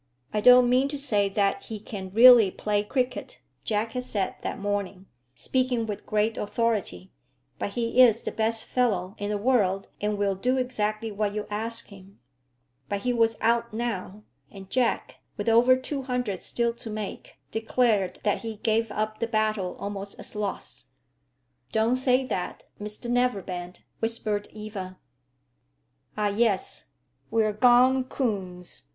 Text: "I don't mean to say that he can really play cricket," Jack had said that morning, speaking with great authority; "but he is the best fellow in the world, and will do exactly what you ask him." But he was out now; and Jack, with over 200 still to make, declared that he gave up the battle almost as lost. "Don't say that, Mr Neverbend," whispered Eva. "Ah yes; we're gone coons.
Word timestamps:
"I 0.33 0.41
don't 0.41 0.67
mean 0.67 0.87
to 0.87 0.97
say 0.97 1.29
that 1.29 1.65
he 1.65 1.79
can 1.79 2.09
really 2.11 2.49
play 2.49 2.83
cricket," 2.83 3.39
Jack 3.63 3.91
had 3.91 4.03
said 4.03 4.35
that 4.41 4.57
morning, 4.57 5.05
speaking 5.35 5.85
with 5.85 6.07
great 6.07 6.37
authority; 6.39 7.11
"but 7.59 7.73
he 7.73 8.01
is 8.01 8.19
the 8.23 8.31
best 8.31 8.65
fellow 8.65 9.13
in 9.19 9.29
the 9.29 9.37
world, 9.37 9.89
and 10.01 10.17
will 10.17 10.33
do 10.33 10.57
exactly 10.57 11.11
what 11.11 11.35
you 11.35 11.45
ask 11.51 11.89
him." 11.89 12.19
But 12.89 13.01
he 13.01 13.13
was 13.13 13.37
out 13.41 13.75
now; 13.75 14.23
and 14.49 14.71
Jack, 14.71 15.17
with 15.37 15.47
over 15.47 15.75
200 15.77 16.41
still 16.41 16.73
to 16.73 16.89
make, 16.89 17.37
declared 17.51 18.21
that 18.23 18.41
he 18.41 18.55
gave 18.55 18.89
up 18.89 19.19
the 19.19 19.27
battle 19.27 19.75
almost 19.79 20.19
as 20.19 20.35
lost. 20.35 20.85
"Don't 21.71 21.97
say 21.97 22.25
that, 22.25 22.63
Mr 22.81 23.07
Neverbend," 23.07 23.81
whispered 23.99 24.47
Eva. 24.51 24.97
"Ah 26.17 26.29
yes; 26.29 26.85
we're 27.29 27.53
gone 27.53 28.03
coons. 28.05 28.85